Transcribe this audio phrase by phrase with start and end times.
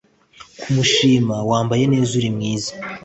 [0.59, 2.71] kumushima (wambaye neza, uri mwiza…)